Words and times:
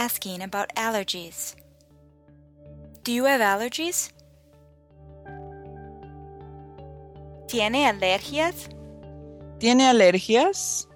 asking 0.00 0.40
about 0.40 0.74
allergies. 0.76 1.54
Do 3.04 3.12
you 3.12 3.26
have 3.26 3.42
allergies? 3.42 4.10
¿Tiene 7.46 7.86
alergias? 7.86 8.68
¿Tiene 9.58 9.84
alergias? 9.90 10.86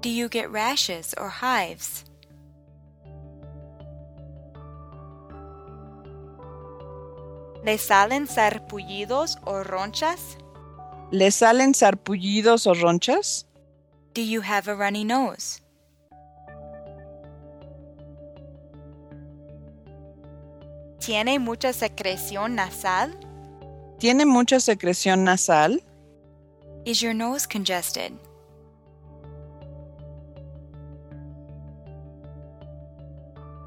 Do 0.00 0.08
you 0.08 0.28
get 0.28 0.50
rashes 0.50 1.14
or 1.16 1.30
hives? 1.30 2.04
¿Le 7.64 7.78
salen 7.78 8.26
sarpullidos 8.26 9.36
o 9.44 9.62
ronchas? 9.62 10.36
¿Le 11.12 11.30
salen 11.30 11.72
sarpullidos 11.72 12.66
o 12.66 12.74
ronchas? 12.74 13.46
Do 14.14 14.22
you 14.22 14.40
have 14.40 14.66
a 14.66 14.74
runny 14.74 15.04
nose? 15.04 15.60
¿Tiene 21.04 21.40
mucha 21.40 21.72
secreción 21.72 22.54
nasal? 22.54 23.18
¿Tiene 23.98 24.24
mucha 24.24 24.60
secreción 24.60 25.24
nasal? 25.24 25.82
Is 26.84 27.00
your 27.00 27.12
nose 27.12 27.44
congested? 27.44 28.12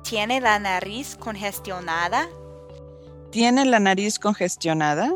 ¿Tiene 0.04 0.40
la 0.40 0.60
nariz 0.60 1.18
congestionada? 1.18 2.30
¿Tiene 3.32 3.66
la 3.66 3.80
nariz 3.80 4.18
congestionada? 4.18 5.10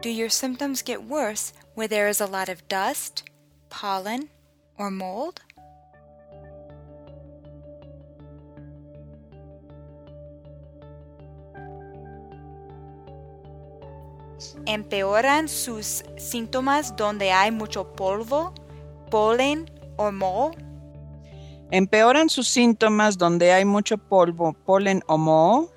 Do 0.00 0.08
your 0.08 0.30
symptoms 0.30 0.82
get 0.82 1.02
worse 1.02 1.52
where 1.74 1.86
there 1.88 2.08
is 2.08 2.22
a 2.22 2.26
lot 2.26 2.48
of 2.48 2.66
dust, 2.68 3.24
pollen, 3.68 4.30
or 4.78 4.90
mold? 4.90 5.42
¿Empeoran 14.66 15.48
sus 15.48 16.04
síntomas 16.16 16.96
donde 16.96 17.32
hay 17.32 17.50
mucho 17.50 17.92
polvo, 17.92 18.54
polen 19.10 19.70
o 19.96 20.10
moho? 20.10 20.52
¿Empeoran 21.70 22.30
sus 22.30 22.48
síntomas 22.48 23.18
donde 23.18 23.52
hay 23.52 23.66
mucho 23.66 23.98
polvo, 23.98 24.54
polen 24.54 25.02
o 25.06 25.18
moho? 25.18 25.70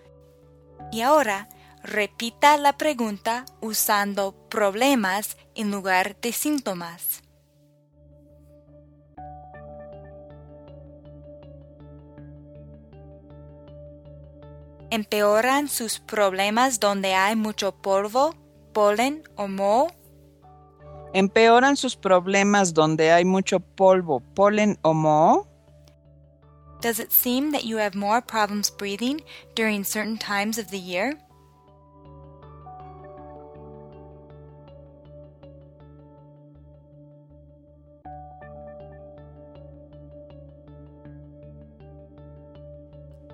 Y 0.94 1.02
ahora, 1.02 1.49
repita 1.83 2.55
la 2.55 2.77
pregunta 2.77 3.44
usando 3.59 4.33
problemas 4.47 5.35
en 5.53 5.69
lugar 5.69 6.16
de 6.22 6.31
síntomas. 6.31 7.23
¿Empeoran 14.89 15.67
sus 15.67 15.99
problemas 15.99 16.79
donde 16.79 17.13
hay 17.13 17.35
mucho 17.35 17.75
polvo, 17.75 18.33
polen 18.78 19.23
o 19.36 19.47
moho? 19.47 19.88
¿Empeoran 21.11 21.75
sus 21.75 21.95
problemas 21.95 22.75
donde 22.75 23.11
hay 23.11 23.25
mucho 23.25 23.59
polvo, 23.59 24.22
polen 24.36 24.78
o 24.84 24.94
moho? 24.94 25.47
Does 26.80 27.00
it 27.00 27.11
seem 27.11 27.53
that 27.53 27.64
you 27.64 27.80
have 27.80 27.95
more 27.95 28.22
problems 28.22 28.69
breathing 28.69 29.23
during 29.56 29.84
certain 29.84 30.19
times 30.19 30.59
of 30.59 30.69
the 30.69 30.80
year? 30.80 31.17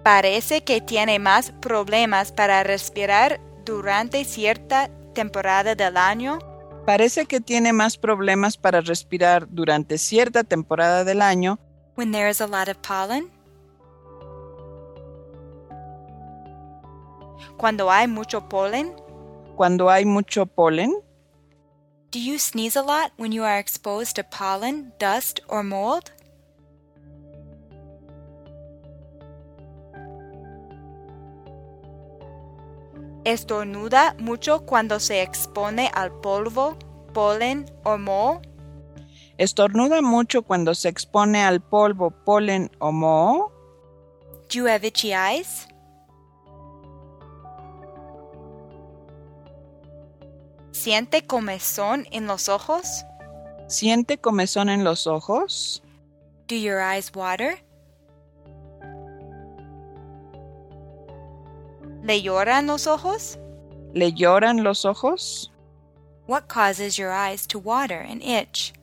Parece 0.06 0.64
que 0.64 0.80
tiene 0.80 1.20
más 1.20 1.52
problemas 1.60 2.32
para 2.32 2.64
respirar 2.64 3.42
durante 3.66 4.24
cierta 4.24 4.90
temporada 5.14 5.76
del 5.76 5.98
año. 5.98 6.40
Parece 6.86 7.26
que 7.26 7.40
tiene 7.40 7.72
más 7.72 7.98
problemas 7.98 8.58
para 8.58 8.82
respirar 8.82 9.48
durante 9.50 9.98
cierta 9.98 10.44
temporada 10.44 11.04
del 11.04 11.22
año 11.22 11.60
when 11.96 12.12
there 12.12 12.30
is 12.30 12.42
a 12.42 12.48
lot 12.48 12.68
of 12.68 12.78
pollen. 12.78 13.30
Cuando 17.58 17.90
hay 17.90 18.08
mucho 18.08 18.50
polen. 18.50 18.96
cuando 19.56 19.90
hay 19.90 20.06
mucho 20.06 20.46
polen. 20.46 20.92
Do 22.12 22.20
you 22.20 22.38
sneeze 22.38 22.76
a 22.76 22.82
lot 22.82 23.12
when 23.18 23.32
you 23.32 23.44
are 23.44 23.60
exposed 23.60 24.16
to 24.16 24.24
pollen, 24.24 24.94
dust, 25.00 25.40
or 25.48 25.64
mold? 25.64 26.12
¿Estornuda 33.26 34.16
mucho 34.20 34.66
cuando 34.66 35.00
se 35.00 35.22
expone 35.22 35.90
al 35.94 36.12
polvo, 36.12 36.76
polen 37.14 37.66
o 37.84 37.98
moho? 37.98 38.42
¿Estornuda 39.38 40.02
mucho 40.02 40.44
cuando 40.44 40.76
se 40.76 40.90
expone 40.90 41.42
al 41.42 41.62
polvo, 41.62 42.12
polen 42.12 42.70
o 42.80 42.92
moho? 42.92 43.52
Do 44.50 44.60
you 44.60 44.68
have 44.68 44.86
itchy 44.86 45.14
eyes? 45.14 45.70
¿Siente 50.72 51.26
comezón 51.26 52.06
en 52.12 52.28
los 52.28 52.50
ojos? 52.50 53.06
¿Siente 53.70 54.18
comezón 54.18 54.68
en 54.68 54.84
los 54.84 55.08
ojos? 55.08 55.82
Do 56.50 56.56
your 56.56 56.82
eyes 56.82 57.10
water? 57.16 57.64
¿Le 62.04 62.22
lloran 62.22 62.68
los 62.68 62.86
ojos? 62.86 63.40
¿Le 63.94 64.12
lloran 64.12 64.62
los 64.62 64.84
ojos? 64.84 65.50
What 66.28 66.50
causes 66.50 66.98
your 66.98 67.12
eyes 67.12 67.48
to 67.48 67.60
water 67.60 68.02
and 68.02 68.22
itch? 68.22 68.74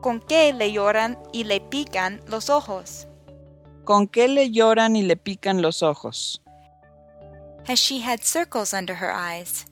¿Con 0.00 0.20
qué 0.20 0.52
le 0.52 0.70
lloran 0.72 1.18
y 1.32 1.42
le 1.42 1.60
pican 1.60 2.20
los 2.28 2.50
ojos? 2.50 3.08
¿Con 3.84 4.06
qué 4.06 4.28
le 4.28 4.52
lloran 4.52 4.94
y 4.94 5.02
le 5.02 5.16
pican 5.16 5.60
los 5.60 5.82
ojos? 5.82 6.40
Has 7.66 7.80
she 7.80 8.00
had 8.00 8.22
circles 8.22 8.72
under 8.72 8.94
her 8.94 9.10
eyes? 9.10 9.66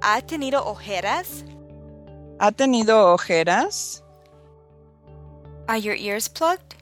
¿Ha 0.00 0.22
tenido 0.22 0.64
ojeras? 0.64 1.44
¿Ha 2.40 2.52
tenido 2.52 3.12
ojeras? 3.12 4.04
Are 5.66 5.80
your 5.80 5.96
ears 5.96 6.28
plugged? 6.28 6.76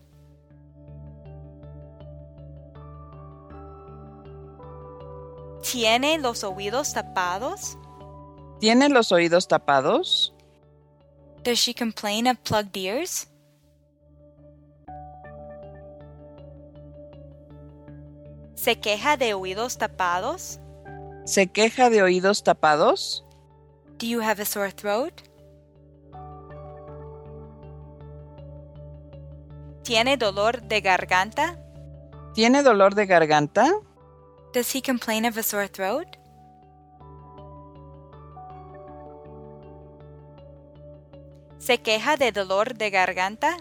¿Tiene 5.62 6.18
los 6.18 6.44
oídos 6.44 6.92
tapados? 6.92 7.76
¿Tiene 8.60 8.88
los 8.88 9.10
oídos 9.12 9.48
tapados? 9.48 10.32
Does 11.42 11.58
she 11.58 11.74
complain 11.74 12.26
of 12.26 12.38
plugged 12.44 12.76
ears? 12.76 13.26
¿Se 18.54 18.76
queja 18.76 19.16
de 19.16 19.34
oídos 19.34 19.78
tapados? 19.78 20.60
¿Se 21.24 21.46
queja 21.46 21.90
de 21.90 22.02
oídos 22.02 22.42
tapados? 22.42 23.24
Do 23.98 24.06
you 24.06 24.20
have 24.20 24.40
a 24.40 24.44
sore 24.44 24.70
throat? 24.70 25.25
¿Tiene 29.86 30.16
dolor 30.16 30.62
de 30.62 30.80
garganta? 30.80 31.56
¿Tiene 32.34 32.64
dolor 32.64 32.96
de 32.96 33.06
garganta? 33.06 33.72
Does 34.52 34.74
he 34.74 34.82
complain 34.82 35.24
of 35.24 35.38
a 35.38 35.44
sore 35.44 35.68
throat? 35.68 36.16
¿Se 41.58 41.78
queja 41.78 42.16
de 42.16 42.32
dolor 42.32 42.74
de 42.74 42.90
garganta? 42.90 43.58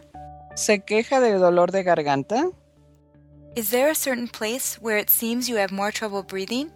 ¿Se 0.56 0.80
queja 0.80 1.20
de 1.20 1.34
dolor 1.34 1.72
de 1.72 1.84
garganta? 1.84 2.50
Is 3.56 3.70
there 3.70 3.92
a 3.92 3.96
certain 3.96 4.28
place 4.28 4.80
where 4.82 4.98
it 4.98 5.12
seems 5.12 5.48
you 5.48 5.58
have 5.58 5.72
more 5.72 5.92
trouble 5.92 6.24
breathing? 6.24 6.72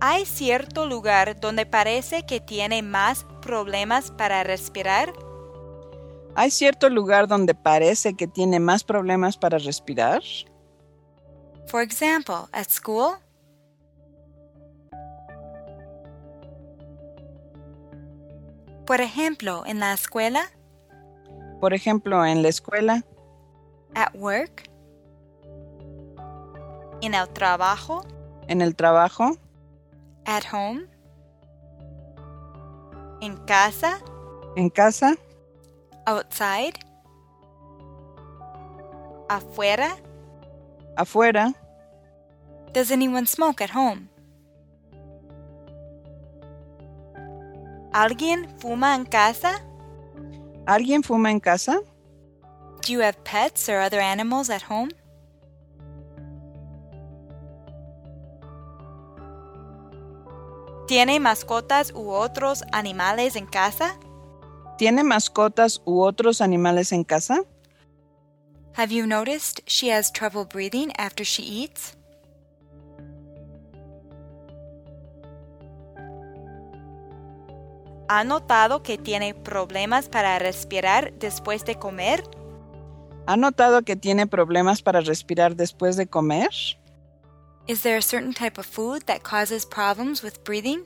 ¿Hay 0.00 0.26
cierto 0.26 0.86
lugar 0.86 1.40
donde 1.40 1.66
parece 1.66 2.24
que 2.24 2.38
tiene 2.38 2.82
más 2.82 3.26
problemas 3.42 4.12
para 4.12 4.44
respirar? 4.44 5.12
¿Hay 6.36 6.52
cierto 6.52 6.88
lugar 6.88 7.26
donde 7.26 7.52
parece 7.52 8.14
que 8.14 8.28
tiene 8.28 8.60
más 8.60 8.84
problemas 8.84 9.36
para 9.36 9.58
respirar? 9.58 10.22
For 11.66 11.82
example, 11.82 12.46
at 12.52 12.68
school? 12.68 13.16
Por 18.86 19.00
ejemplo, 19.00 19.64
en 19.66 19.80
la 19.80 19.94
escuela? 19.94 20.42
Por 21.60 21.74
ejemplo, 21.74 22.24
en 22.24 22.42
la 22.42 22.48
escuela. 22.48 23.04
At 23.96 24.14
work? 24.14 24.70
En 27.00 27.14
el 27.14 27.28
trabajo? 27.30 28.06
¿En 28.46 28.62
el 28.62 28.76
trabajo? 28.76 29.36
At 30.28 30.44
home? 30.44 30.86
En 33.22 33.38
casa? 33.46 33.98
¿En 34.56 34.68
casa? 34.68 35.16
Outside? 36.06 36.74
Afuera? 39.30 39.96
¿Afuera? 40.98 41.54
Does 42.74 42.90
anyone 42.92 43.24
smoke 43.24 43.62
at 43.62 43.70
home? 43.70 44.10
¿Alguien 47.94 48.54
fuma 48.58 48.96
en 48.96 49.06
casa? 49.06 49.64
¿Alguien 50.66 51.02
fuma 51.02 51.30
en 51.30 51.40
casa? 51.40 51.80
Do 52.82 52.92
you 52.92 53.00
have 53.00 53.16
pets 53.24 53.70
or 53.70 53.80
other 53.80 53.98
animals 53.98 54.50
at 54.50 54.60
home? 54.60 54.90
¿Tiene 60.88 61.20
mascotas 61.20 61.92
u 61.94 62.12
otros 62.12 62.64
animales 62.72 63.36
en 63.36 63.44
casa? 63.44 63.98
¿Tiene 64.78 65.04
mascotas 65.04 65.82
u 65.84 66.00
otros 66.00 66.40
animales 66.40 66.92
en 66.92 67.04
casa? 67.04 67.42
Have 68.74 68.90
you 68.90 69.06
noticed 69.06 69.60
she 69.66 69.92
has 69.92 70.10
trouble 70.10 70.46
breathing 70.46 70.90
after 70.96 71.26
she 71.26 71.42
eats? 71.42 71.94
¿Ha 78.08 78.24
notado 78.24 78.82
que 78.82 78.96
tiene 78.96 79.34
problemas 79.34 80.08
para 80.08 80.38
respirar 80.38 81.12
después 81.18 81.66
de 81.66 81.74
comer? 81.74 82.24
¿Ha 83.26 83.36
notado 83.36 83.82
que 83.82 83.96
tiene 83.96 84.26
problemas 84.26 84.80
para 84.80 85.02
respirar 85.02 85.54
después 85.54 85.98
de 85.98 86.06
comer? 86.06 86.48
Is 87.68 87.82
there 87.82 87.98
a 87.98 88.02
certain 88.02 88.32
type 88.32 88.56
of 88.56 88.64
food 88.64 89.02
that 89.08 89.22
causes 89.22 89.66
problems 89.66 90.22
with 90.22 90.42
breathing? 90.42 90.84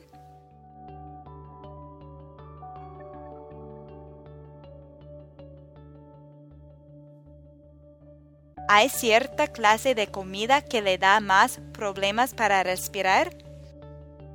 ¿Hay 8.67 8.89
cierta 8.89 9.47
clase 9.47 9.95
de 9.95 10.07
comida 10.07 10.61
que 10.61 10.81
le 10.81 10.97
da 10.97 11.21
más 11.21 11.61
problemas 11.71 12.33
para 12.33 12.63
respirar? 12.63 13.29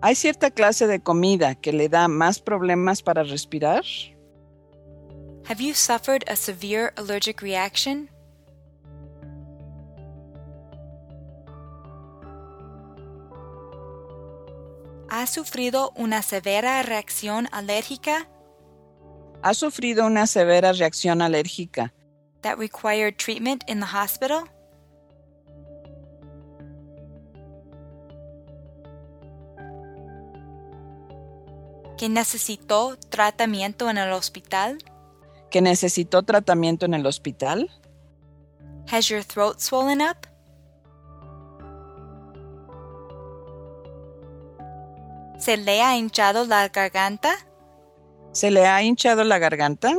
¿Hay 0.00 0.14
cierta 0.14 0.50
clase 0.50 0.86
de 0.86 1.00
comida 1.00 1.54
que 1.54 1.72
le 1.74 1.90
da 1.90 2.08
más 2.08 2.40
problemas 2.40 3.02
para 3.02 3.24
respirar? 3.24 3.84
Have 5.44 5.60
you 5.60 5.74
suffered 5.74 6.24
a 6.28 6.36
severe 6.36 6.94
allergic 6.96 7.42
reaction? 7.42 8.08
Sufrido 15.28 15.92
una 15.94 16.22
severa 16.22 16.82
reacción 16.82 17.48
alérgica 17.52 18.28
¿Ha 19.42 19.54
sufrido 19.54 20.04
una 20.04 20.26
severa 20.26 20.72
reacción 20.72 21.22
alérgica 21.22 21.94
that 22.42 22.58
required 22.58 23.16
treatment 23.16 23.62
in 23.68 23.80
the 23.80 23.86
hospital? 23.86 24.44
¿Que 31.96 32.08
necesitó 32.08 32.96
tratamiento 33.10 33.90
en 33.90 33.98
el 33.98 34.12
hospital? 34.12 34.78
que 35.50 35.60
necesitó 35.60 36.22
tratamiento 36.22 36.86
en 36.86 36.94
el 36.94 37.06
hospital? 37.06 37.70
Has 38.90 39.08
your 39.08 39.24
throat 39.24 39.60
swollen 39.60 40.00
up? 40.00 40.27
¿Se 45.38 45.56
le 45.56 45.82
ha 45.82 45.96
hinchado 45.96 46.44
la 46.46 46.68
garganta? 46.68 47.30
¿Se 48.32 48.50
le 48.50 48.66
ha 48.66 48.82
hinchado 48.82 49.22
la 49.24 49.38
garganta? 49.38 49.94